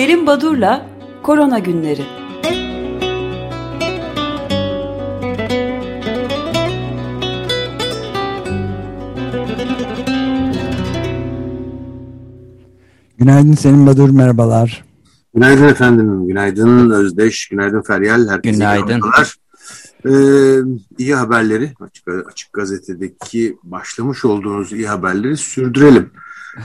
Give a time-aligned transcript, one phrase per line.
[0.00, 0.86] Selim Badur'la
[1.22, 2.02] Korona Günleri.
[13.18, 14.84] Günaydın Selim Badur, merhabalar.
[15.34, 18.28] Günaydın efendim, günaydın Özdeş, günaydın Feryal.
[18.28, 19.00] Herkese günaydın.
[20.06, 20.58] Ee,
[20.98, 26.10] iyi haberleri, açık, açık gazetedeki başlamış olduğunuz iyi haberleri sürdürelim.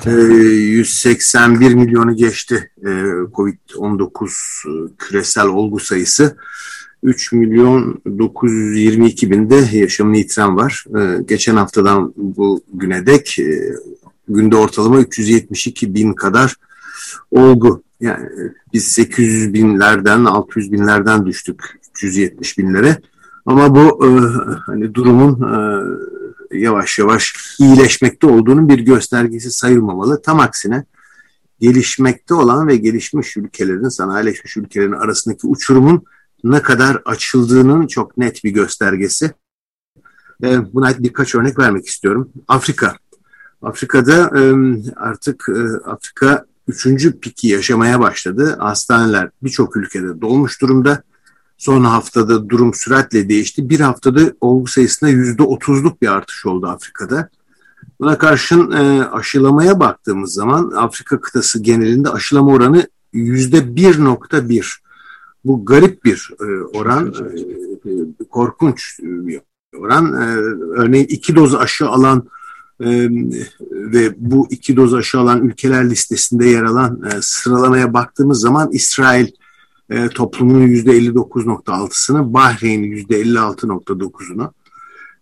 [0.06, 2.90] Ee, 181 milyonu geçti ee,
[3.34, 4.26] Covid-19
[4.68, 6.38] e, küresel olgu sayısı.
[7.04, 10.86] 3 milyon 922 binde yaşamını yitiren var.
[10.98, 13.74] Ee, geçen haftadan bu güne dek e,
[14.28, 16.56] günde ortalama 372 bin kadar
[17.32, 17.84] olgu.
[18.02, 18.30] Yani
[18.74, 22.98] biz 800 binlerden 600 binlerden düştük 370 binlere.
[23.46, 24.10] Ama bu e,
[24.66, 30.22] hani durumun e, yavaş yavaş iyileşmekte olduğunun bir göstergesi sayılmamalı.
[30.22, 30.86] Tam aksine
[31.60, 36.04] gelişmekte olan ve gelişmiş ülkelerin, sanayileşmiş ülkelerin arasındaki uçurumun
[36.44, 39.32] ne kadar açıldığının çok net bir göstergesi.
[40.44, 42.30] E, buna birkaç örnek vermek istiyorum.
[42.48, 42.96] Afrika.
[43.62, 44.54] Afrika'da e,
[44.96, 48.56] artık e, Afrika üçüncü piki yaşamaya başladı.
[48.60, 51.04] Hastaneler birçok ülkede dolmuş durumda.
[51.58, 53.70] Son haftada durum süratle değişti.
[53.70, 57.30] Bir haftada olgu sayısında yüzde otuzluk bir artış oldu Afrika'da.
[58.00, 64.82] Buna karşın e, aşılamaya baktığımız zaman Afrika kıtası genelinde aşılama oranı yüzde bir nokta bir.
[65.46, 66.46] Bu garip bir e,
[66.78, 67.14] oran,
[67.86, 69.42] e, korkunç bir
[69.78, 70.14] oran.
[70.14, 70.26] E,
[70.82, 72.30] örneğin iki doz aşı alan
[72.80, 73.10] e,
[73.72, 79.28] ve bu iki doz aşı alan ülkeler listesinde yer alan e, sıralamaya baktığımız zaman İsrail
[79.90, 84.52] e, toplumunun %59.6'sını, Bahreyn %56.9'unu,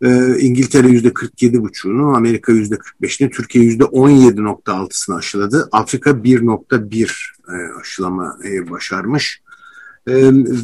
[0.02, 5.70] e, İngiltere %47.5'unu, Amerika %45'ini, Türkiye %17.6'sını aşıladı.
[5.72, 9.42] Afrika 1.1 e, aşılamayı başarmış.
[10.08, 10.14] E,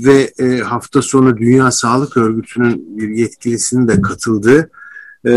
[0.06, 4.70] ve e, hafta sonu Dünya Sağlık Örgütü'nün bir yetkilisinin de katıldığı
[5.26, 5.32] e,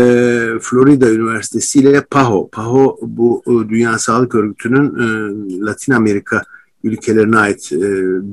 [0.61, 2.49] Florida Üniversitesi ile PAHO.
[2.51, 5.05] PAHO bu e, Dünya Sağlık Örgütü'nün e,
[5.65, 6.43] Latin Amerika
[6.83, 7.79] ülkelerine ait e,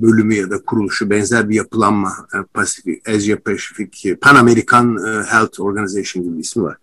[0.02, 6.24] bölümü ya da kuruluşu benzer bir yapılanma e, Asia Pacific, Pan American e, Health Organization
[6.24, 6.76] gibi bir ismi var.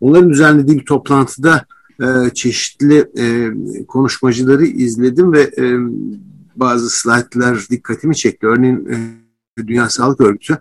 [0.00, 1.66] Onların düzenlediği bir toplantıda
[2.00, 3.52] e, çeşitli e,
[3.86, 5.78] konuşmacıları izledim ve e,
[6.56, 8.46] bazı slaytlar dikkatimi çekti.
[8.46, 8.88] Örneğin
[9.58, 10.58] e, Dünya Sağlık Örgütü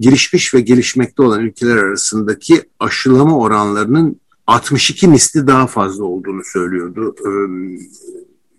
[0.00, 7.30] gelişmiş ve gelişmekte olan ülkeler arasındaki aşılama oranlarının 62 misli daha fazla olduğunu söylüyordu e,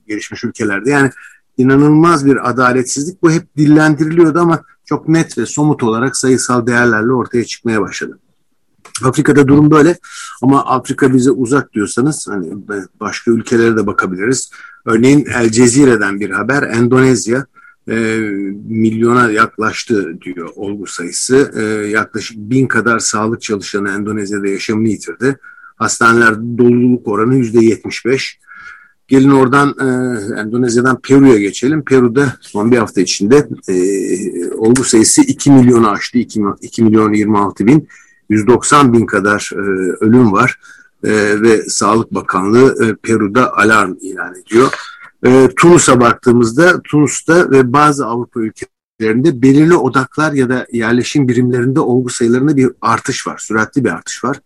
[0.10, 0.90] gelişmiş ülkelerde.
[0.90, 1.12] Yani
[1.58, 7.46] inanılmaz bir adaletsizlik bu hep dillendiriliyordu ama çok net ve somut olarak sayısal değerlerle ortaya
[7.46, 8.20] çıkmaya başladı.
[9.04, 9.98] Afrika'da durum böyle
[10.42, 12.54] ama Afrika bize uzak diyorsanız hani
[13.00, 14.52] başka ülkelere de bakabiliriz.
[14.86, 17.46] Örneğin El Cezire'den bir haber Endonezya
[17.90, 17.96] e,
[18.70, 21.52] milyona yaklaştı diyor olgu sayısı.
[21.56, 25.38] E, yaklaşık bin kadar sağlık çalışanı Endonezya'da yaşamını yitirdi.
[25.76, 28.40] Hastaneler doluluk oranı yüzde yetmiş beş.
[29.10, 29.86] Gelin oradan e,
[30.42, 31.84] Endonezya'dan Peru'ya geçelim.
[31.84, 33.76] Peru'da son bir hafta içinde e,
[34.54, 36.18] olgu sayısı 2 milyonu aştı.
[36.18, 37.88] 2, 2 milyon 26 bin.
[38.30, 39.58] 190 bin kadar e,
[40.06, 40.60] ölüm var.
[41.04, 44.74] E, ve Sağlık Bakanlığı e, Peru'da alarm ilan ediyor.
[45.26, 52.10] E, Tunus'a baktığımızda Tunus'ta ve bazı Avrupa ülkelerinde belirli odaklar ya da yerleşim birimlerinde olgu
[52.10, 53.38] sayılarında bir artış var.
[53.38, 54.38] Süratli bir artış var.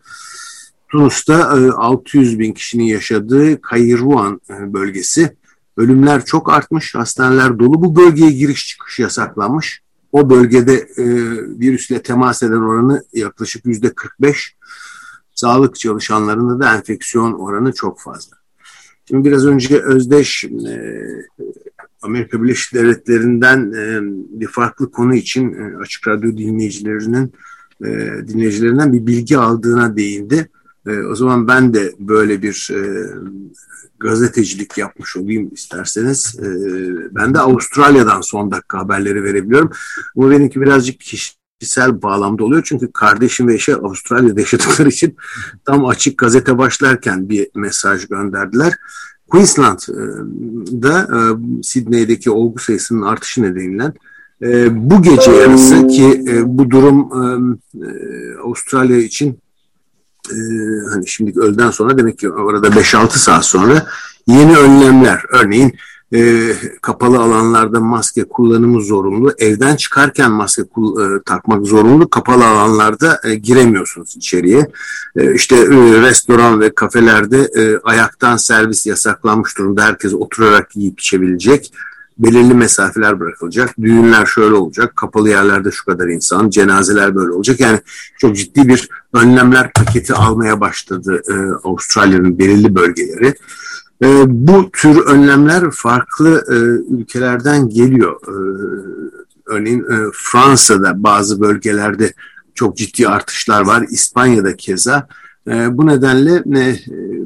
[0.94, 5.38] Tunus'ta e, 600 bin kişinin yaşadığı Kairouan e, bölgesi.
[5.78, 7.82] Ölümler çok artmış, hastaneler dolu.
[7.82, 9.82] Bu bölgeye giriş çıkış yasaklanmış.
[10.12, 11.06] O bölgede e,
[11.60, 14.56] virüsle temas eden oranı yaklaşık yüzde 45.
[15.36, 18.38] Sağlık çalışanlarında da enfeksiyon oranı çok fazla.
[19.08, 21.04] Şimdi biraz önce Özdeş e,
[22.02, 24.00] Amerika Birleşik Devletleri'nden e,
[24.40, 27.34] bir farklı konu için e, Açık Radyo dinleyicilerinin
[27.86, 27.88] e,
[28.28, 30.50] dinleyicilerinden bir bilgi aldığına değindi.
[30.88, 32.80] E, o zaman ben de böyle bir e,
[34.00, 36.40] gazetecilik yapmış olayım isterseniz.
[36.40, 36.46] E,
[37.16, 39.72] ben de Avustralya'dan son dakika haberleri verebiliyorum.
[40.16, 42.64] Bu benimki birazcık kişi kişisel bağlamda oluyor.
[42.66, 45.16] Çünkü kardeşim ve eşi Avustralya'da yaşadıkları için
[45.66, 48.74] tam açık gazete başlarken bir mesaj gönderdiler.
[49.28, 51.20] Queensland'da e,
[51.64, 53.94] Sydney'deki olgu sayısının artışı nedeniyle
[54.42, 57.10] e, bu gece yarısı ki e, bu durum
[58.44, 59.40] Avustralya için
[60.32, 60.36] e,
[60.94, 63.88] hani şimdi öğleden sonra demek ki orada 5-6 saat sonra
[64.28, 65.76] yeni önlemler örneğin
[66.14, 69.34] e, kapalı alanlarda maske kullanımı zorunlu.
[69.38, 70.66] Evden çıkarken maske e,
[71.26, 72.10] takmak zorunlu.
[72.10, 74.72] Kapalı alanlarda e, giremiyorsunuz içeriye.
[75.16, 79.86] E, işte e, restoran ve kafelerde e, ayaktan servis yasaklanmış durumda.
[79.86, 81.74] Herkes oturarak yiyip içebilecek
[82.18, 83.78] belirli mesafeler bırakılacak.
[83.82, 84.96] Düğünler şöyle olacak.
[84.96, 86.50] Kapalı yerlerde şu kadar insan.
[86.50, 87.60] Cenazeler böyle olacak.
[87.60, 87.80] Yani
[88.18, 91.34] çok ciddi bir önlemler paketi almaya başladı e,
[91.68, 93.36] Avustralya'nın belirli bölgeleri.
[94.04, 96.56] E, bu tür önlemler farklı e,
[96.96, 98.16] ülkelerden geliyor.
[98.28, 98.34] E,
[99.46, 102.14] örneğin e, Fransa'da bazı bölgelerde
[102.56, 103.86] çok ciddi artışlar var.
[103.90, 105.08] İspanya'da keza.
[105.48, 106.80] E, bu nedenle e,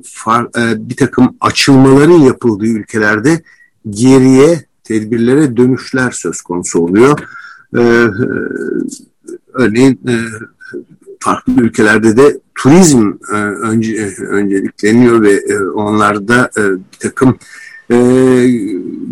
[0.03, 3.41] far, e, bir takım açılmaların yapıldığı ülkelerde
[3.89, 7.19] geriye tedbirlere dönüşler söz konusu oluyor.
[7.77, 8.07] Ee,
[9.53, 10.15] örneğin e,
[11.19, 17.37] farklı ülkelerde de turizm e, önce, e, öncelikleniyor ve e, onlarda e, bir takım
[17.91, 17.97] e,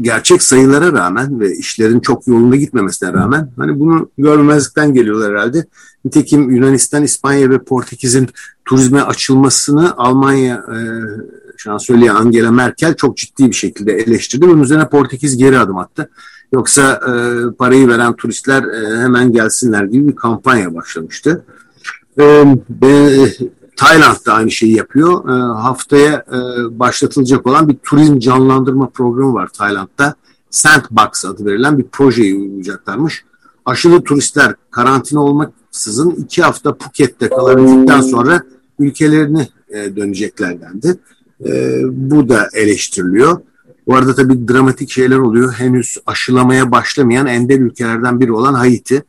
[0.02, 5.66] gerçek sayılara rağmen ve işlerin çok yolunda gitmemesine rağmen hani bunu görmezlikten geliyorlar herhalde.
[6.06, 8.30] Nitekim Yunanistan, İspanya ve Portekiz'in
[8.66, 10.78] turizme açılmasını Almanya e,
[11.58, 14.48] şansölye Angela Merkel çok ciddi bir şekilde eleştirdi.
[14.48, 16.10] Bunun üzerine Portekiz geri adım attı.
[16.54, 17.12] Yoksa e,
[17.58, 21.46] parayı veren turistler e, hemen gelsinler gibi bir kampanya başlamıştı.
[22.18, 22.24] E,
[22.84, 23.26] e,
[23.76, 25.30] Tayland da aynı şeyi yapıyor.
[25.30, 25.32] E,
[25.62, 26.40] haftaya e,
[26.80, 30.16] başlatılacak olan bir turizm canlandırma programı var Tayland'da.
[30.50, 33.26] Sandbox adı verilen bir projeyi uygulayacaklarmış.
[33.66, 38.44] Aşılı turistler karantina olmaksızın iki hafta Phuket'te kalabildikten sonra
[38.80, 41.00] ülkelerine e, dönecekler dendi.
[41.46, 43.42] E, bu da eleştiriliyor.
[43.88, 45.54] Bu arada tabii dramatik şeyler oluyor.
[45.54, 49.04] Henüz aşılamaya başlamayan ender ülkelerden biri olan Haiti.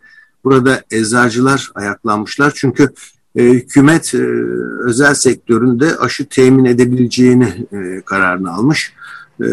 [0.45, 2.53] Burada eczacılar ayaklanmışlar.
[2.57, 2.89] Çünkü
[3.37, 4.27] e, hükümet e,
[4.85, 8.93] özel sektöründe aşı temin edebileceğini e, kararını almış.
[9.41, 9.49] E,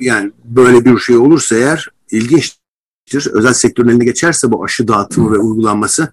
[0.00, 3.26] yani böyle bir şey olursa eğer ilginçtir.
[3.32, 6.12] Özel sektörün eline geçerse bu aşı dağıtımı ve uygulanması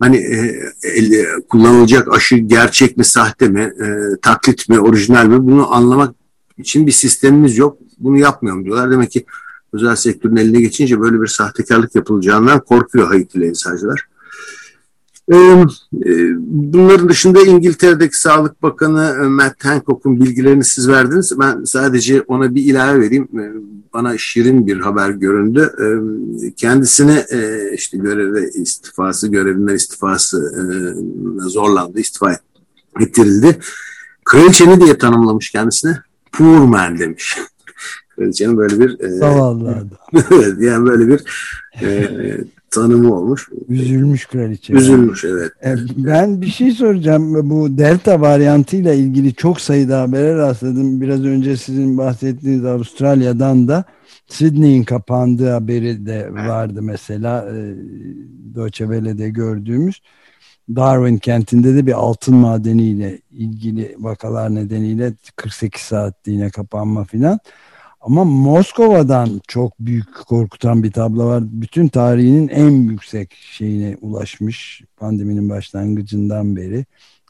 [0.00, 0.36] hani e,
[0.82, 3.86] e, kullanılacak aşı gerçek mi, sahte mi, e,
[4.22, 6.14] taklit mi, orijinal mi bunu anlamak
[6.58, 7.78] için bir sistemimiz yok.
[7.98, 8.90] Bunu yapmıyorum diyorlar.
[8.90, 9.24] Demek ki
[9.72, 14.08] özel sektörün eline geçince böyle bir sahtekarlık yapılacağından korkuyor Haitili eczacılar.
[15.28, 21.32] Bunların dışında İngiltere'deki Sağlık Bakanı Matt Hancock'un bilgilerini siz verdiniz.
[21.40, 23.28] Ben sadece ona bir ilave vereyim.
[23.94, 25.72] Bana şirin bir haber göründü.
[26.56, 27.26] Kendisine
[27.74, 30.52] işte göreve istifası, görevinden istifası
[31.38, 32.38] zorlandı, istifa
[33.00, 33.58] ettirildi.
[34.24, 35.98] Kraliçeni diye tanımlamış kendisine.
[36.32, 37.38] Poor man demiş.
[38.16, 39.08] Kraliçenin böyle bir...
[39.08, 39.86] Zavallı
[40.30, 41.22] evet, yani böyle bir
[42.70, 43.48] tanımı olmuş.
[43.68, 44.72] Üzülmüş kraliçe.
[44.72, 45.52] Üzülmüş evet.
[45.64, 47.50] E, ben bir şey soracağım.
[47.50, 51.00] Bu delta varyantıyla ilgili çok sayıda habere rastladım.
[51.00, 53.84] Biraz önce sizin bahsettiğiniz Avustralya'dan da
[54.28, 57.48] Sydney'in kapandığı haberi de vardı mesela.
[57.50, 57.74] E,
[58.54, 60.00] Deutsche Welle'de gördüğümüz.
[60.76, 67.38] Darwin kentinde de bir altın madeniyle ilgili vakalar nedeniyle 48 saatliğine kapanma filan.
[68.06, 71.42] Ama Moskova'dan çok büyük korkutan bir tablo var.
[71.46, 76.84] Bütün tarihinin en yüksek şeyine ulaşmış pandeminin başlangıcından beri.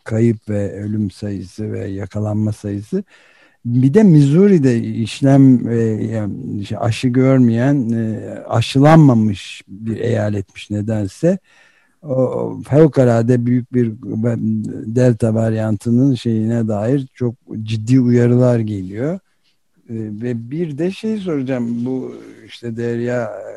[0.04, 3.04] Kayıp ve ölüm sayısı ve yakalanma sayısı.
[3.64, 11.38] Bir de Missouri'de işlem e, aşı görmeyen, e, aşılanmamış bir eyaletmiş nedense.
[12.02, 13.92] O, fevkalade büyük bir
[14.96, 19.20] delta varyantının şeyine dair çok ciddi uyarılar geliyor.
[19.90, 22.14] Ee, ve bir de şey soracağım bu
[22.46, 23.54] işte Derya e,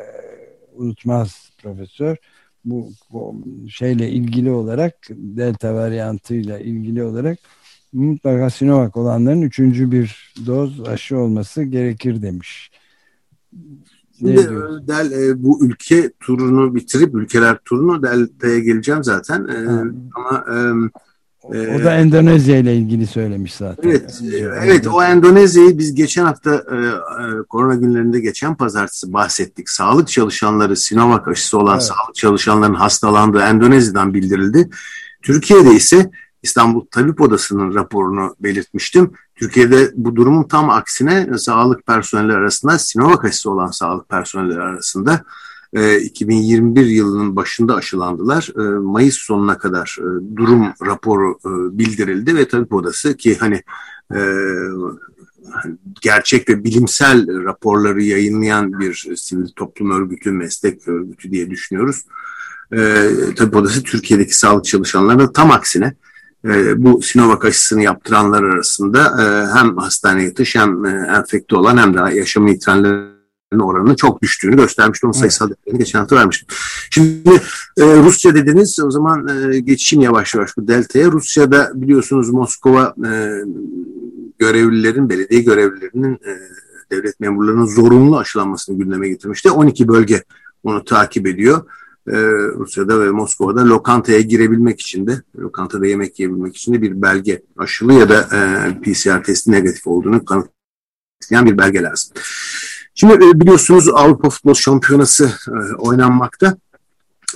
[0.75, 2.17] unutmaz profesör
[2.65, 7.39] bu, bu şeyle ilgili olarak delta varyantıyla ilgili olarak
[7.93, 12.71] mutlaka Sinovac olanların üçüncü bir doz aşı olması gerekir demiş.
[14.19, 19.47] Şimdi e, Del e, bu ülke turunu bitirip ülkeler turunu Delta'ya geleceğim zaten.
[19.47, 19.55] E,
[20.13, 20.57] ama e,
[21.43, 23.89] o ee, da Endonezya ile ilgili söylemiş zaten.
[23.89, 24.21] Evet,
[24.63, 29.69] evet o Endonezya'yı biz geçen hafta e, e, korona günlerinde geçen pazartesi bahsettik.
[29.69, 31.83] Sağlık çalışanları Sinovac aşısı olan evet.
[31.83, 34.69] sağlık çalışanların hastalandığı Endonezya'dan bildirildi.
[35.21, 36.11] Türkiye'de ise
[36.43, 39.11] İstanbul Tabip Odası'nın raporunu belirtmiştim.
[39.35, 45.23] Türkiye'de bu durumun tam aksine sağlık personeli arasında Sinovac aşısı olan sağlık personeli arasında
[45.73, 48.49] 2021 e, yılının başında aşılandılar.
[48.57, 51.39] E, Mayıs sonuna kadar e, durum raporu
[51.77, 53.63] bildirildi ve tabip odası ki hani
[56.01, 62.05] gerçek ve bilimsel raporları yayınlayan bir sivil toplum örgütü, meslek örgütü diye düşünüyoruz.
[63.35, 65.93] Tabip odası Türkiye'deki sağlık çalışanlarına tam aksine
[66.45, 71.93] e, bu Sinovac aşısını yaptıranlar arasında e, hem hastaneye yatış hem e, enfekte olan hem
[71.93, 73.18] de yaşamı yitirenlerin
[73.57, 75.05] oranının çok düştüğünü göstermişti.
[75.05, 75.65] Onun sayısal evet.
[75.65, 76.47] değerini geçen hafta vermiştim.
[76.89, 77.29] Şimdi
[77.77, 81.11] e, Rusya dediniz o zaman e, geçeyim yavaş yavaş bu deltaya.
[81.11, 83.11] Rusya'da biliyorsunuz Moskova e,
[84.39, 86.37] görevlilerin, belediye görevlilerinin e,
[86.91, 89.51] devlet memurlarının zorunlu aşılanmasını gündeme getirmişti.
[89.51, 90.23] 12 bölge
[90.63, 91.63] onu takip ediyor.
[92.07, 92.17] Ee,
[92.55, 97.93] Rusya'da ve Moskova'da lokantaya girebilmek için de, lokantada yemek yiyebilmek için de bir belge aşılı
[97.93, 102.11] ya da e, PCR testi negatif olduğunu kanıtlayan bir belge lazım.
[102.99, 106.57] Şimdi e, biliyorsunuz Avrupa Futbol Şampiyonası e, oynanmakta.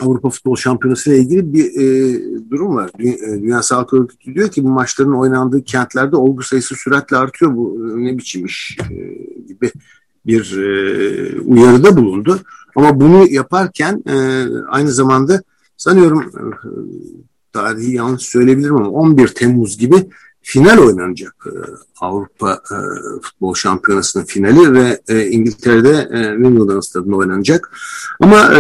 [0.02, 2.20] Avrupa Futbol Şampiyonası ile ilgili bir e,
[2.52, 2.92] durum var.
[3.00, 7.56] E, Dünya Sağlık Örgütü diyor ki bu maçların oynandığı kentlerde olgu sayısı süratle artıyor.
[7.56, 8.96] Bu ne biçim iş e,
[9.48, 9.72] gibi
[10.26, 12.40] bir e, uyarıda bulundu.
[12.76, 15.44] Ama bunu yaparken e, aynı zamanda
[15.78, 16.44] sanıyorum e,
[17.54, 19.96] tarihi yanlış söyleyebilirim ama 11 Temmuz gibi
[20.44, 21.52] final oynanacak e,
[22.02, 22.76] Avrupa e,
[23.22, 27.72] Futbol Şampiyonası'nın finali ve e, İngiltere'de Wimbledon stadında oynanacak.
[28.20, 28.54] Ama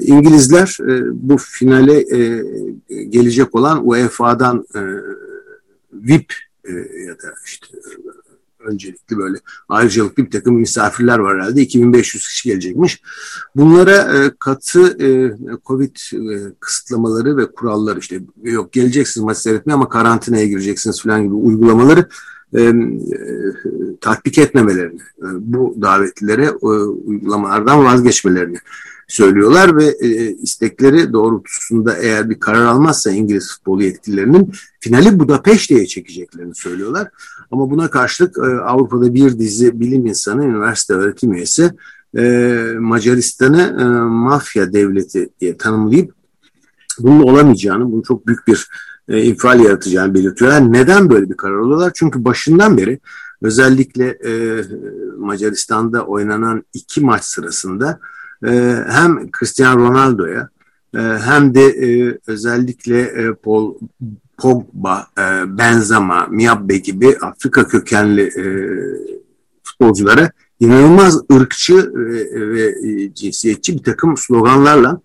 [0.00, 0.78] İngilizler
[1.12, 2.02] bu finale
[2.88, 4.66] gelecek olan UEFA'dan
[5.92, 6.32] VIP
[7.06, 7.66] ya da işte
[8.68, 11.62] öncelikli böyle ayrıcalıklı bir takım misafirler var herhalde.
[11.62, 13.02] 2500 kişi gelecekmiş.
[13.56, 19.88] Bunlara e, katı e, Covid e, kısıtlamaları ve kuralları işte yok geleceksiniz maç seyretmeye ama
[19.88, 22.08] karantinaya gireceksiniz falan gibi uygulamaları
[22.54, 22.74] e, e,
[24.00, 26.66] tatbik etmemelerini, e, bu davetlilere e,
[27.06, 28.58] uygulamalardan vazgeçmelerini
[29.08, 36.54] söylüyorlar ve e, istekleri doğrultusunda eğer bir karar almazsa İngiliz futbolu yetkililerinin finali Budapeşte'ye çekeceklerini
[36.54, 37.08] söylüyorlar.
[37.50, 41.70] Ama buna karşılık e, Avrupa'da bir dizi bilim insanı, üniversite öğretim üyesi
[42.16, 42.22] e,
[42.78, 46.14] Macaristan'ı e, mafya devleti diye tanımlayıp
[46.98, 48.68] bunun olamayacağını, bunun çok büyük bir
[49.08, 50.72] e, infial yaratacağını belirtiyorlar.
[50.72, 51.92] Neden böyle bir karar alıyorlar?
[51.94, 53.00] Çünkü başından beri
[53.42, 54.62] özellikle e,
[55.18, 58.00] Macaristan'da oynanan iki maç sırasında
[58.88, 60.48] hem Cristiano Ronaldo'ya
[60.94, 63.74] e, hem de e, özellikle e, Paul
[64.38, 65.06] Pogba,
[65.46, 68.30] Benzema, Miabbe gibi Afrika kökenli
[69.62, 70.30] futbolculara
[70.60, 71.92] inanılmaz ırkçı
[72.34, 72.74] ve
[73.14, 75.00] cinsiyetçi bir takım sloganlarla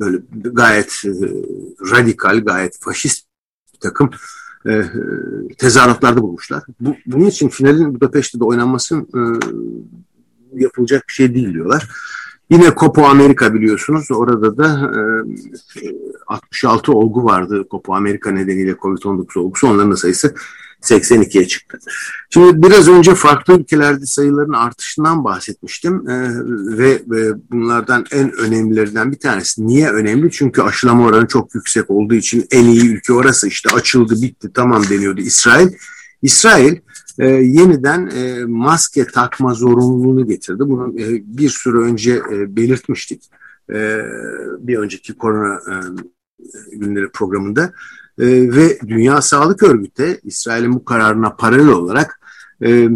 [0.00, 1.02] böyle gayet
[1.90, 3.26] radikal, gayet faşist
[3.74, 4.10] bir takım
[4.68, 4.82] e,
[5.58, 6.62] tezahüratlarda bulmuşlar.
[6.80, 9.20] Bu, bunun için finalin Budapeşte'de oynanması e,
[10.56, 11.88] yapılacak bir şey değil diyorlar.
[12.50, 14.10] Yine Copa Amerika biliyorsunuz.
[14.10, 14.92] Orada da
[15.82, 15.88] e,
[16.26, 19.68] 66 olgu vardı Copa Amerika nedeniyle Covid-19 olgusu.
[19.68, 20.34] Onların sayısı
[20.84, 21.78] 82'ye çıktı.
[22.30, 26.30] Şimdi biraz önce farklı ülkelerde sayıların artışından bahsetmiştim ee,
[26.78, 29.66] ve, ve bunlardan en önemlilerinden bir tanesi.
[29.66, 30.30] Niye önemli?
[30.30, 34.82] Çünkü aşılama oranı çok yüksek olduğu için en iyi ülke orası işte açıldı bitti tamam
[34.90, 35.68] deniyordu İsrail.
[36.22, 36.76] İsrail
[37.18, 40.58] e, yeniden e, maske takma zorunluluğunu getirdi.
[40.58, 43.30] Bunu e, bir süre önce e, belirtmiştik.
[43.70, 44.00] E,
[44.58, 45.74] bir önceki korona e,
[46.72, 47.72] günleri programında.
[48.18, 52.20] E, ve Dünya Sağlık Örgütü İsrail'in bu kararına paralel olarak
[52.64, 52.88] e,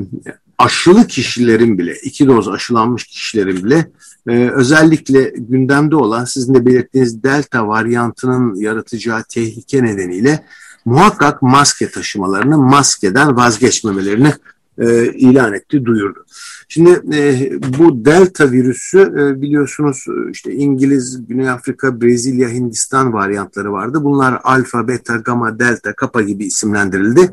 [0.58, 3.90] aşılı kişilerin bile, iki doz aşılanmış kişilerin bile
[4.28, 10.44] e, özellikle gündemde olan sizin de belirttiğiniz delta varyantının yaratacağı tehlike nedeniyle
[10.84, 14.32] muhakkak maske taşımalarını, maskeden vazgeçmemelerini
[14.78, 16.24] e, ilan etti, duyurdu.
[16.68, 24.04] Şimdi e, bu delta virüsü e, biliyorsunuz işte İngiliz, Güney Afrika, Brezilya, Hindistan varyantları vardı.
[24.04, 27.32] Bunlar alfa, beta, gamma, delta, kappa gibi isimlendirildi.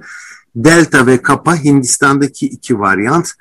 [0.55, 3.31] Delta ve kappa Hindistan'daki iki varyant.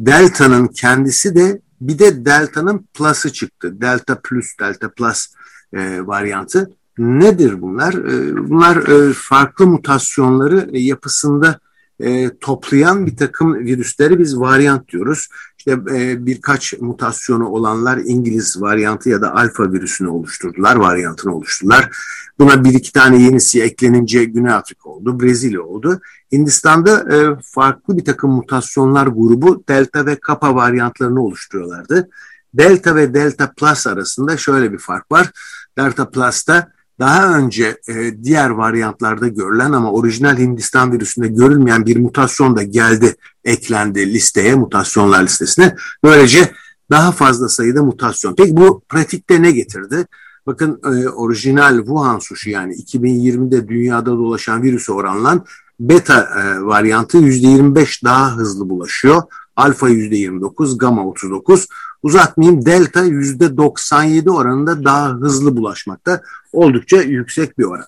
[0.00, 3.80] Delta'nın kendisi de bir de delta'nın plus'ı çıktı.
[3.80, 5.26] Delta plus, delta plus
[5.72, 6.70] e, varyantı.
[6.98, 7.94] Nedir bunlar?
[7.94, 11.60] E, bunlar e, farklı mutasyonları yapısında
[12.00, 15.28] e, toplayan bir takım virüsleri biz varyant diyoruz.
[15.58, 21.90] İşte e, birkaç mutasyonu olanlar İngiliz varyantı ya da alfa virüsünü oluşturdular, varyantını oluşturdular.
[22.38, 26.00] Buna bir iki tane yenisi eklenince Güney Afrika oldu, Brezilya oldu.
[26.32, 32.08] Hindistan'da e, farklı bir takım mutasyonlar grubu delta ve kappa varyantlarını oluşturuyorlardı.
[32.54, 35.30] Delta ve delta plus arasında şöyle bir fark var.
[35.78, 42.56] Delta plus'ta daha önce e, diğer varyantlarda görülen ama orijinal Hindistan virüsünde görülmeyen bir mutasyon
[42.56, 45.74] da geldi, eklendi listeye, mutasyonlar listesine.
[46.04, 46.52] Böylece
[46.90, 48.34] daha fazla sayıda mutasyon.
[48.34, 50.06] Peki bu pratikte ne getirdi?
[50.46, 55.44] Bakın e, orijinal Wuhan suşu yani 2020'de dünyada dolaşan virüse oranla
[55.80, 59.22] beta e, varyantı %25 daha hızlı bulaşıyor.
[59.56, 61.66] Alfa %29, gamma 39.
[62.02, 66.22] Uzatmayayım delta %97 oranında daha hızlı bulaşmakta.
[66.52, 67.86] Oldukça yüksek bir oran.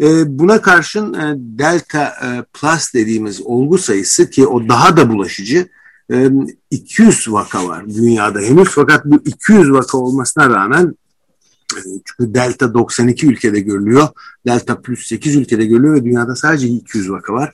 [0.00, 5.68] E, buna karşın e, Delta e, Plus dediğimiz olgu sayısı ki o daha da bulaşıcı
[6.70, 10.94] 200 e, vaka var dünyada henüz fakat bu 200 vaka olmasına rağmen
[12.04, 14.08] çünkü delta 92 ülkede görülüyor.
[14.46, 17.52] Delta plus 8 ülkede görülüyor ve dünyada sadece 200 vaka var.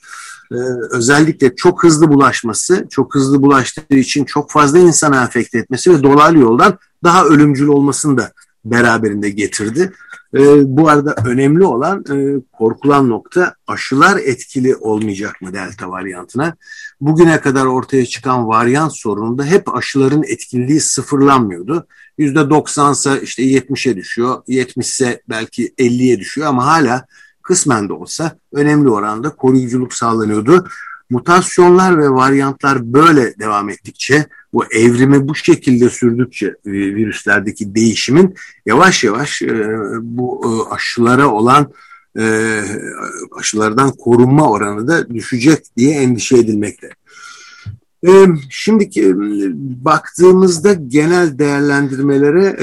[0.51, 0.55] Ee,
[0.91, 6.39] özellikle çok hızlı bulaşması, çok hızlı bulaştığı için çok fazla insana enfekte etmesi ve dolaylı
[6.39, 8.31] yoldan daha ölümcül olmasını da
[8.65, 9.93] beraberinde getirdi.
[10.33, 10.39] E,
[10.77, 16.55] bu arada önemli olan e, korkulan nokta aşılar etkili olmayacak mı delta varyantına?
[17.01, 21.87] Bugüne kadar ortaya çıkan varyant sorununda hep aşıların etkililiği sıfırlanmıyordu.
[22.19, 27.05] %90 ise işte 70'e düşüyor, 70 ise belki 50'ye düşüyor ama hala
[27.49, 30.67] kısmen de olsa önemli oranda koruyuculuk sağlanıyordu.
[31.09, 39.03] Mutasyonlar ve varyantlar böyle devam ettikçe, bu evrimi bu şekilde sürdükçe e, virüslerdeki değişimin yavaş
[39.03, 41.73] yavaş e, bu e, aşılara olan
[43.37, 46.89] aşılardan korunma oranı da düşecek diye endişe edilmekte.
[48.49, 49.13] Şimdiki
[49.85, 52.57] baktığımızda genel değerlendirmelere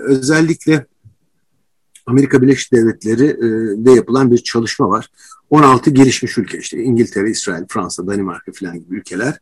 [0.00, 0.86] özellikle
[2.06, 3.40] Amerika Birleşik Devletleri
[3.84, 5.10] de yapılan bir çalışma var.
[5.50, 9.38] 16 gelişmiş ülke işte İngiltere, İsrail, Fransa, Danimarka falan gibi ülkeler.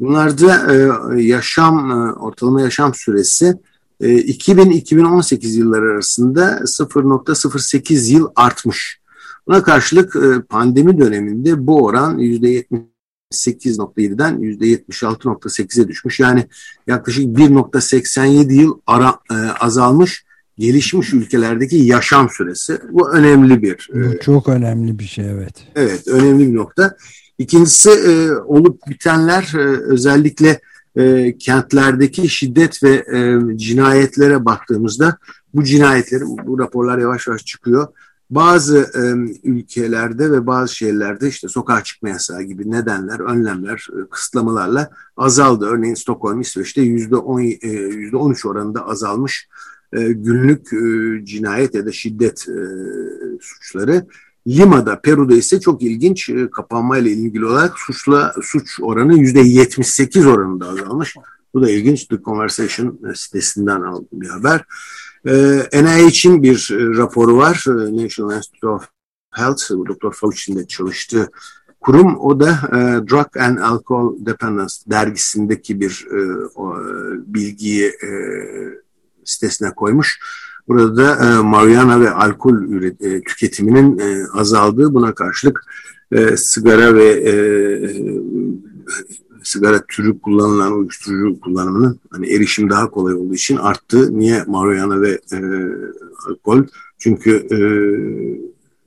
[0.00, 0.92] Bunlarda e,
[1.22, 3.54] yaşam e, ortalama yaşam süresi
[4.00, 9.00] e, 2000-2018 yılları arasında 0.08 yıl artmış.
[9.46, 16.20] Buna karşılık e, pandemi döneminde bu oran %78.7'den %76.8'e düşmüş.
[16.20, 16.46] Yani
[16.86, 20.24] yaklaşık 1.87 yıl ara, e, azalmış
[20.58, 22.78] gelişmiş ülkelerdeki yaşam süresi.
[22.90, 23.90] Bu önemli bir.
[23.94, 25.54] Bu e, çok önemli bir şey evet.
[25.74, 26.96] Evet önemli bir nokta.
[27.38, 30.60] İkincisi e, olup bitenler e, özellikle
[30.96, 35.18] e, kentlerdeki şiddet ve e, cinayetlere baktığımızda
[35.54, 37.86] bu cinayetlerin bu raporlar yavaş yavaş çıkıyor.
[38.30, 39.02] Bazı e,
[39.48, 45.66] ülkelerde ve bazı şehirlerde işte sokağa çıkma yasağı gibi nedenler, önlemler, e, kısıtlamalarla azaldı.
[45.66, 51.86] Örneğin Stockholm, İsveç'te yüzde on, yüzde on üç oranında azalmış e, günlük e, cinayet ya
[51.86, 52.58] da şiddet e,
[53.40, 54.06] suçları.
[54.46, 60.68] Lima'da, Peru'da ise çok ilginç e, kapanmayla ilgili olarak suçla suç oranı yüzde 78 oranında
[60.68, 61.16] azalmış.
[61.54, 62.04] Bu da ilginç.
[62.04, 64.64] The Conversation sitesinden aldım bir haber.
[65.26, 67.64] E, NIH'in bir raporu var.
[67.68, 68.88] National Institute of
[69.30, 70.12] Health, Dr.
[70.12, 71.30] Fauci'nin de çalıştığı
[71.80, 72.20] kurum.
[72.20, 72.78] O da e,
[73.10, 76.76] Drug and Alcohol Dependence dergisindeki bir e, o,
[77.26, 78.10] bilgiyi e,
[79.24, 80.18] sitesine koymuş.
[80.68, 85.64] Burada e, marihuana ve alkol üret, e, tüketiminin e, azaldığı buna karşılık
[86.12, 87.34] e, sigara ve e,
[89.42, 94.18] sigara türü kullanılan uyuşturucu kullanımının hani erişim daha kolay olduğu için arttı.
[94.18, 95.38] Niye marihuana ve e,
[96.28, 96.64] alkol?
[96.98, 97.58] Çünkü e,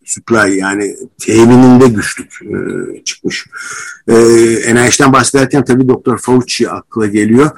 [0.06, 3.46] supply yani temininde güçlük e, çıkmış.
[4.08, 4.14] E,
[4.76, 7.52] NIH'den bahsederken tabii Doktor Fauci akla geliyor.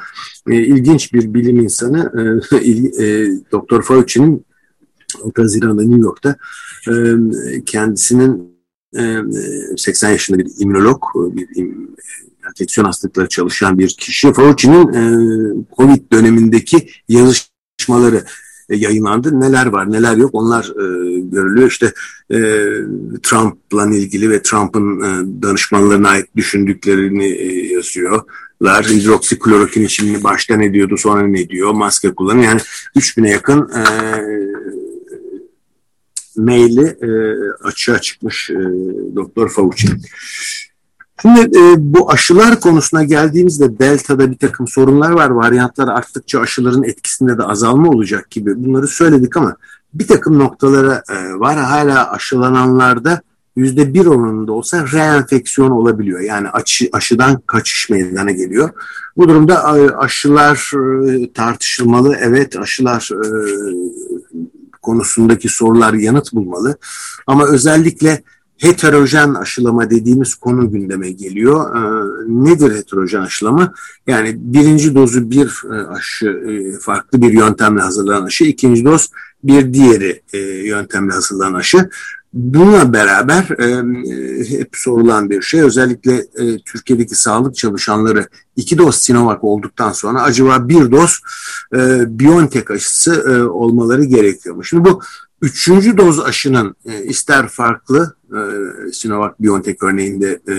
[0.50, 2.12] E, ilginç bir bilim insanı
[2.52, 2.56] e,
[3.04, 4.46] e, Doktor Fauci'nin
[5.24, 6.36] 6 Haziran'da New York'ta
[6.90, 6.94] e,
[7.66, 8.58] kendisinin
[8.98, 9.18] e,
[9.78, 11.96] 80 yaşında bir immünolog, bir im,
[12.48, 14.34] enfeksiyon hastalıkları çalışan bir kişi.
[14.34, 15.02] Fauci'nin e,
[15.78, 18.24] Covid dönemindeki yazışmaları
[18.70, 19.40] e, yayınlandı.
[19.40, 21.68] Neler var neler yok onlar e, görülüyor.
[21.68, 21.94] İşte
[22.32, 22.38] e,
[23.24, 28.86] Trump'la ilgili ve Trump'ın e, danışmanlarına ait düşündüklerini e, yazıyorlar.
[28.86, 32.46] Hidroksiklorokin için başta ne diyordu sonra ne diyor maske kullanıyor.
[32.46, 32.62] Yani
[32.96, 33.84] 3000'e yakın e,
[36.38, 37.10] maili e,
[37.64, 38.56] açığa çıkmış e,
[39.16, 39.88] Doktor Fauci.
[41.22, 45.30] Şimdi e, bu aşılar konusuna geldiğimizde Delta'da bir takım sorunlar var.
[45.30, 49.56] Varyantlar arttıkça aşıların etkisinde de azalma olacak gibi bunları söyledik ama
[49.94, 51.58] bir takım noktalara e, var.
[51.58, 53.22] Hala aşılananlarda
[53.56, 56.20] yüzde bir oranında olsa reenfeksiyon olabiliyor.
[56.20, 58.70] Yani aşı, aşıdan kaçış meydana geliyor.
[59.18, 60.72] Bu durumda e, aşılar
[61.10, 62.16] e, tartışılmalı.
[62.22, 63.28] Evet aşılar e,
[64.82, 66.78] konusundaki sorular yanıt bulmalı.
[67.28, 68.24] Ama özellikle
[68.58, 71.76] heterojen aşılama dediğimiz konu gündeme geliyor.
[71.76, 71.82] E,
[72.28, 73.74] nedir heterojen aşılama?
[74.08, 79.10] Yani birinci dozu bir e, aşı e, farklı bir yöntemle hazırlanan aşı, ikinci doz
[79.44, 81.90] bir diğeri e, yöntemle hazırlanan aşı.
[82.34, 83.44] Bununla beraber
[84.50, 86.26] hep sorulan bir şey özellikle
[86.66, 91.20] Türkiye'deki sağlık çalışanları iki doz Sinovac olduktan sonra acaba bir doz
[92.08, 94.64] BioNTech aşısı olmaları gerekiyor mu?
[94.64, 95.02] Şimdi bu
[95.42, 98.40] Üçüncü doz aşının e, ister farklı e,
[98.92, 100.56] Sinovac BioNTech örneğinde e,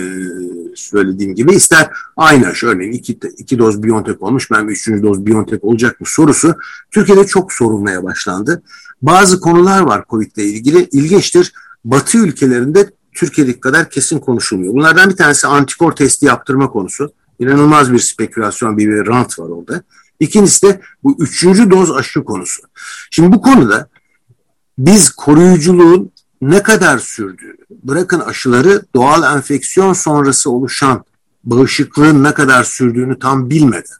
[0.75, 5.63] söylediğim gibi ister aynı aşı örneğin iki, iki doz BioNTech olmuş ben üçüncü doz BioNTech
[5.63, 6.55] olacak mı sorusu
[6.91, 8.63] Türkiye'de çok sorulmaya başlandı.
[9.01, 11.53] Bazı konular var COVID ile ilgili ilginçtir.
[11.85, 14.73] Batı ülkelerinde Türkiye'deki kadar kesin konuşulmuyor.
[14.73, 17.13] Bunlardan bir tanesi antikor testi yaptırma konusu.
[17.39, 19.83] İnanılmaz bir spekülasyon, bir, bir rant var orada.
[20.19, 22.61] İkincisi de bu üçüncü doz aşı konusu.
[23.11, 23.89] Şimdi bu konuda
[24.79, 26.11] biz koruyuculuğun
[26.41, 31.03] ne kadar sürdüğünü, bırakın aşıları doğal enfeksiyon sonrası oluşan
[31.43, 33.99] bağışıklığın ne kadar sürdüğünü tam bilmeden.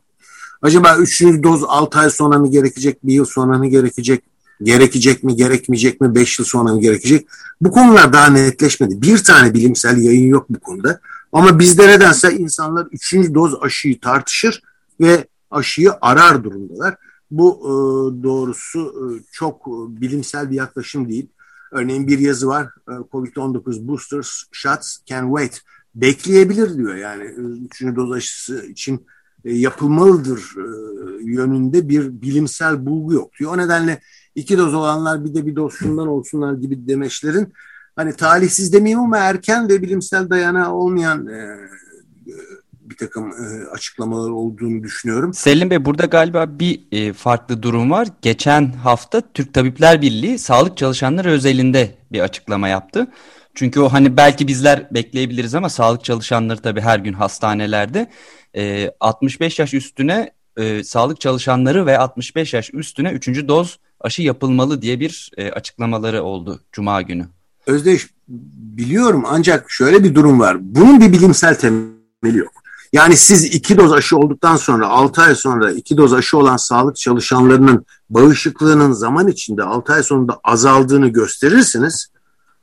[0.62, 4.24] Acaba üçüncü doz 6 ay sonra mı gerekecek, bir yıl sonra mı gerekecek,
[4.64, 7.28] gerekecek mi, gerekmeyecek mi, 5 yıl sonra mı gerekecek?
[7.62, 9.02] Bu konular daha netleşmedi.
[9.02, 11.00] Bir tane bilimsel yayın yok bu konuda.
[11.34, 14.62] Ama bizde nedense insanlar üçüncü doz aşıyı tartışır
[15.02, 16.96] ve aşıyı arar durumdalar.
[17.32, 17.72] Bu e,
[18.24, 21.30] doğrusu e, çok e, bilimsel bir yaklaşım değil.
[21.72, 22.66] Örneğin bir yazı var.
[22.88, 25.62] E, Covid-19 booster shots can wait.
[25.96, 27.24] Bekleyebilir diyor yani.
[27.66, 29.08] Üçüncü doz aşısı için
[29.44, 30.56] yapılmalıdır
[31.22, 33.54] yönünde bir bilimsel bulgu yok diyor.
[33.54, 34.02] O nedenle
[34.36, 37.54] iki doz olanlar bir de bir doz şundan olsunlar gibi demeçlerin
[37.96, 41.28] hani talihsiz demeyeyim ama erken ve bilimsel dayanağı olmayan
[43.00, 45.34] takım e, açıklamalar olduğunu düşünüyorum.
[45.34, 48.08] Selim Bey burada galiba bir e, farklı durum var.
[48.22, 53.08] Geçen hafta Türk Tabipler Birliği sağlık çalışanları özelinde bir açıklama yaptı.
[53.56, 58.10] Çünkü o hani belki bizler bekleyebiliriz ama sağlık çalışanları tabii her gün hastanelerde
[58.56, 63.28] e, 65 yaş üstüne e, sağlık çalışanları ve 65 yaş üstüne 3.
[63.48, 67.28] doz aşı yapılmalı diye bir e, açıklamaları oldu Cuma günü.
[67.68, 68.08] Özdeş
[68.78, 70.58] biliyorum ancak şöyle bir durum var.
[70.62, 72.60] Bunun bir bilimsel temeli yok.
[72.94, 76.96] Yani siz iki doz aşı olduktan sonra 6 ay sonra iki doz aşı olan sağlık
[76.96, 82.08] çalışanlarının bağışıklığının zaman içinde 6 ay sonunda azaldığını gösterirsiniz.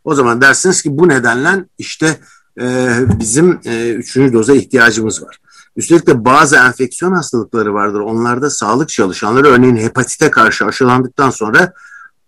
[0.05, 2.21] O zaman dersiniz ki bu nedenle işte
[2.61, 5.39] e, bizim e, üçüncü doza ihtiyacımız var.
[5.77, 8.01] Üstelik de bazı enfeksiyon hastalıkları vardır.
[8.01, 11.73] Onlarda sağlık çalışanları örneğin hepatite karşı aşılandıktan sonra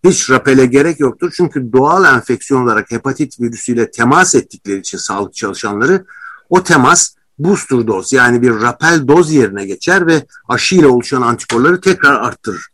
[0.05, 1.33] hiç rapele gerek yoktur.
[1.37, 6.05] Çünkü doğal enfeksiyon olarak hepatit virüsüyle temas ettikleri için sağlık çalışanları
[6.51, 11.81] o temas booster doz yani bir rapel doz yerine geçer ve aşı ile oluşan antikorları
[11.81, 12.68] tekrar arttırır.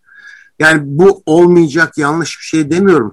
[0.59, 3.12] Yani bu olmayacak yanlış bir şey demiyorum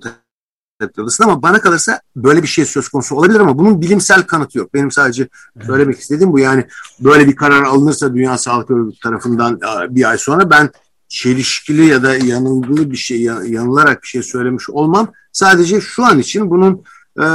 [0.81, 4.73] Tetralasın ama bana kalırsa böyle bir şey söz konusu olabilir ama bunun bilimsel kanıtı yok.
[4.73, 5.27] Benim sadece
[5.65, 6.65] söylemek istediğim bu yani
[6.99, 9.59] böyle bir karar alınırsa Dünya Sağlık Örgütü tarafından
[9.89, 10.69] bir ay sonra ben
[11.07, 15.11] çelişkili ya da yanılgılı bir şey yanılarak bir şey söylemiş olmam.
[15.31, 16.83] Sadece şu an için bunun
[17.19, 17.25] e,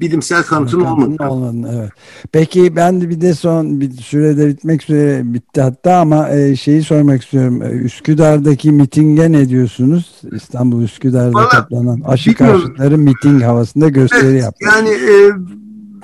[0.00, 1.24] bilimsel kanıtın olmadı.
[1.28, 1.78] olmadı.
[1.78, 1.90] Evet.
[2.32, 6.82] Peki ben de bir de son bir sürede bitmek üzere bitti hatta ama e, şeyi
[6.82, 7.62] sormak istiyorum.
[7.62, 10.20] E, Üsküdar'daki mitinge ne diyorsunuz?
[10.32, 14.64] İstanbul Üsküdar'da Vallahi, toplanan aşı karşıtları miting havasında gösteri evet, yaptı.
[14.64, 15.32] Yani e,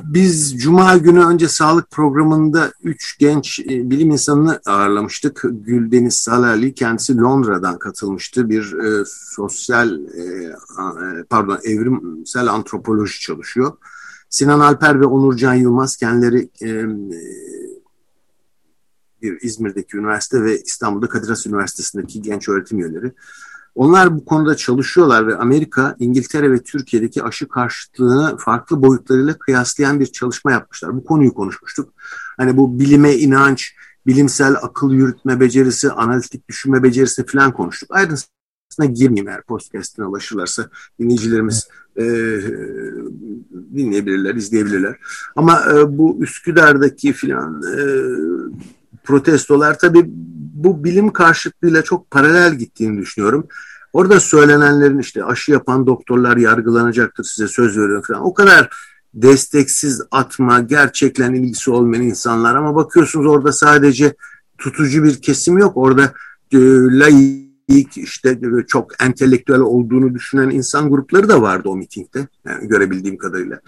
[0.09, 5.45] biz Cuma günü önce sağlık programında üç genç e, bilim insanını ağırlamıştık.
[5.51, 8.49] Güldeniz Salerli kendisi Londra'dan katılmıştı.
[8.49, 13.77] Bir e, sosyal e, e, pardon evrimsel antropoloji çalışıyor.
[14.31, 16.85] Sinan Alper ve Onurcan Yılmaz kendileri e,
[19.23, 23.13] bir İzmir'deki üniversite ve İstanbul'da Kadir Has Üniversitesi'ndeki genç öğretim üyeleri.
[23.77, 30.07] Onlar bu konuda çalışıyorlar ve Amerika, İngiltere ve Türkiye'deki aşı karşıtlığını farklı boyutlarıyla kıyaslayan bir
[30.07, 30.97] çalışma yapmışlar.
[30.97, 31.93] Bu konuyu konuşmuştuk.
[32.37, 33.75] Hani bu bilime inanç,
[34.07, 37.89] bilimsel akıl yürütme becerisi, analitik düşünme becerisi falan konuştuk.
[37.93, 42.05] Ayrıntısına girmeyeyim eğer podcastine ulaşırlarsa dinleyicilerimiz e,
[43.75, 44.97] dinleyebilirler, izleyebilirler.
[45.37, 47.83] Ama e, bu Üsküdar'daki filan e,
[49.07, 50.05] protestolar tabii
[50.55, 53.47] bu bilim karşıtlığıyla çok paralel gittiğini düşünüyorum.
[53.93, 58.25] Orada söylenenlerin işte aşı yapan doktorlar yargılanacaktır size söz veriyorum falan.
[58.25, 58.71] O kadar
[59.15, 64.15] desteksiz atma, gerçekten ilgisi olmayan insanlar ama bakıyorsunuz orada sadece
[64.59, 65.77] tutucu bir kesim yok.
[65.77, 66.13] Orada
[66.53, 66.59] e,
[66.99, 73.61] laik işte çok entelektüel olduğunu düşünen insan grupları da vardı o mitingde yani görebildiğim kadarıyla.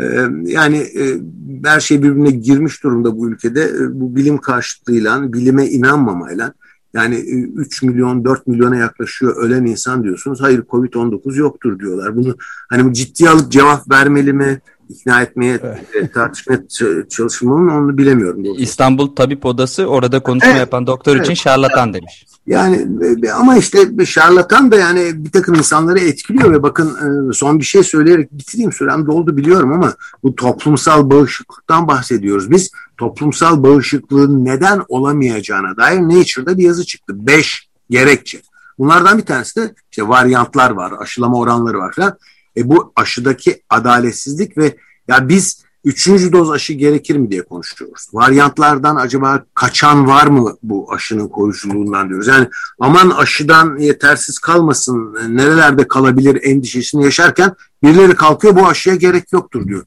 [0.00, 1.20] Ee, yani e,
[1.64, 3.62] her şey birbirine girmiş durumda bu ülkede.
[3.62, 6.52] Ee, bu bilim karşıtlığıyla, bilime inanmamayla
[6.94, 10.40] yani 3 e, milyon 4 milyona yaklaşıyor ölen insan diyorsunuz.
[10.40, 12.16] Hayır Covid-19 yoktur diyorlar.
[12.16, 12.36] Bunu
[12.70, 14.60] hani ciddiye alıp cevap vermeli mi?
[14.92, 16.14] İkna etmeye, evet.
[16.14, 16.60] tartışmaya
[17.08, 18.44] çalışılmalı mı onu bilemiyorum.
[18.56, 20.60] İstanbul Tabip Odası orada konuşma evet.
[20.60, 21.24] yapan doktor evet.
[21.24, 22.26] için şarlatan demiş.
[22.46, 22.86] Yani
[23.24, 26.88] e, ama işte şarlatan da yani bir takım insanları etkiliyor ve bakın
[27.30, 32.50] e, son bir şey söyleyerek bitireyim sürem doldu biliyorum ama bu toplumsal bağışıklıktan bahsediyoruz.
[32.50, 37.26] Biz toplumsal bağışıklığın neden olamayacağına dair Nature'da bir yazı çıktı.
[37.26, 38.42] Beş gerekçe.
[38.78, 42.18] Bunlardan bir tanesi de işte varyantlar var, aşılama oranları var falan.
[42.56, 44.76] E bu aşıdaki adaletsizlik ve
[45.08, 48.08] ya biz üçüncü doz aşı gerekir mi diye konuşuyoruz.
[48.12, 52.28] Varyantlardan acaba kaçan var mı bu aşının koruyuculuğundan diyoruz.
[52.28, 52.48] Yani
[52.80, 59.84] aman aşıdan yetersiz kalmasın, nerelerde kalabilir endişesini yaşarken birileri kalkıyor bu aşıya gerek yoktur diyor.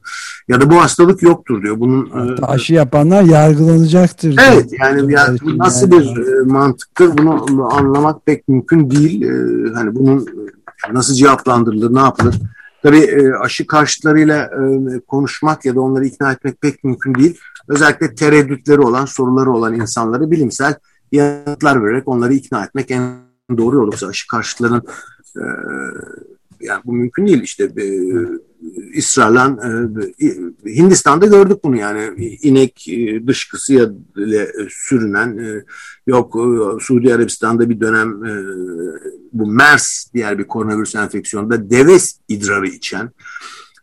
[0.48, 1.80] Ya da bu hastalık yoktur diyor.
[1.80, 4.36] Bunun Hatta aşı yapanlar yargılanacaktır.
[4.50, 9.30] Evet yani, yani bu nasıl bir mantıktır bunu anlamak pek mümkün değil.
[9.74, 10.30] Hani bunun
[10.94, 12.36] nasıl cevaplandırılır, ne yapılır?
[12.84, 17.40] Tabii e, aşı karşıtlarıyla e, konuşmak ya da onları ikna etmek pek mümkün değil.
[17.68, 20.76] Özellikle tereddütleri olan, soruları olan insanları bilimsel
[21.12, 23.14] yanıtlar vererek onları ikna etmek en
[23.58, 23.92] doğru yolu.
[24.10, 24.84] Aşı karşıtların
[25.38, 25.44] e,
[26.62, 27.76] yani bu mümkün değil işte
[28.66, 29.60] e, İsrail'den
[30.22, 32.38] e, Hindistan'da gördük bunu yani.
[32.42, 33.74] İnek e, dışkısı
[34.18, 35.64] ile sürünen e,
[36.08, 38.34] yok e, Suudi Arabistan'da bir dönem e,
[39.34, 41.98] bu MERS diğer bir koronavirüs enfeksiyonunda deve
[42.28, 43.12] idrarı içen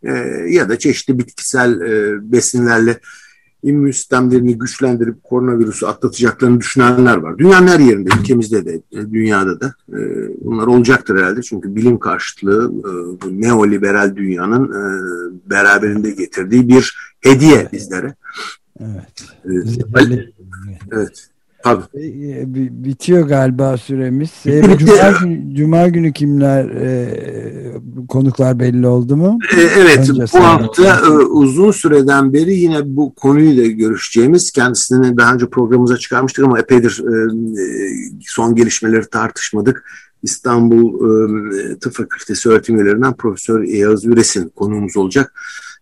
[0.03, 0.13] e,
[0.49, 3.01] ya da çeşitli bitkisel e, besinlerle
[3.63, 7.39] immün sistemlerini güçlendirip koronavirüsü atlatacaklarını düşünenler var.
[7.39, 9.99] Dünyanın her yerinde, ülkemizde de, e, dünyada da e,
[10.45, 11.43] bunlar olacaktır herhalde.
[11.43, 14.73] Çünkü bilim karşıtlığı e, bu neoliberal dünyanın
[15.51, 18.15] beraberinde getirdiği bir hediye bizlere.
[18.81, 19.25] Evet.
[19.45, 20.29] Evet.
[20.93, 21.32] evet.
[21.63, 21.83] Tabii.
[21.95, 24.31] E, bitiyor galiba süremiz.
[24.47, 25.15] E, Cuma,
[25.55, 27.09] Cuma günü kimler e,
[28.09, 29.39] konuklar belli oldu mu?
[29.57, 35.35] E, evet Önce bu hafta e, uzun süreden beri yine bu konuyla görüşeceğimiz kendisini daha
[35.35, 37.15] önce programımıza çıkarmıştık ama epeydir e,
[38.21, 39.85] son gelişmeleri tartışmadık.
[40.23, 45.33] İstanbul e, Tıp Fakültesi öğretim üyelerinden Profesör Yağız Üres'in konuğumuz olacak.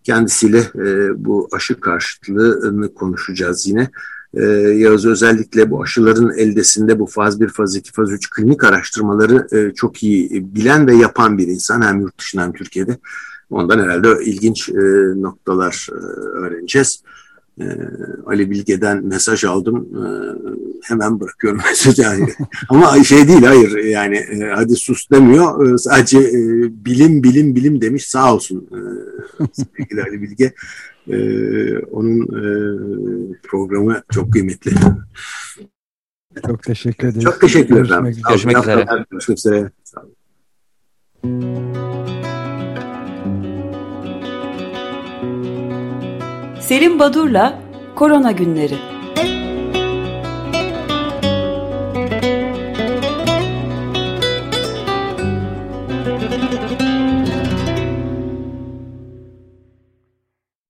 [0.05, 3.91] Kendisiyle e, bu aşı karşıtlığını konuşacağız yine.
[4.35, 4.43] Ee,
[4.77, 9.75] Yağız özellikle bu aşıların eldesinde bu faz 1, faz 2, faz 3 klinik araştırmaları e,
[9.75, 12.99] çok iyi bilen ve yapan bir insan hem yurt dışında hem Türkiye'de.
[13.51, 14.75] Ondan herhalde ilginç e,
[15.23, 15.95] noktalar e,
[16.39, 17.03] öğreneceğiz.
[18.27, 19.89] Ali Bilge'den mesaj aldım.
[20.83, 22.03] hemen bırakıyorum mesajı.
[22.03, 22.29] Yani.
[22.69, 25.79] Ama şey değil hayır yani hadi sus demiyor.
[25.79, 26.19] sadece
[26.85, 28.69] bilim bilim bilim demiş sağ olsun
[29.53, 30.53] sevgili Ali Bilge.
[31.13, 32.53] Ee, onun e,
[33.43, 34.73] programı çok kıymetli.
[36.47, 37.21] Çok teşekkür ederim.
[37.21, 38.05] Çok teşekkür ederim.
[38.05, 38.87] Görüşmek, Görüşmek üzere.
[39.11, 39.71] Görüşmek üzere.
[46.61, 47.63] Selim Badur'la
[47.95, 49.00] Korona Günleri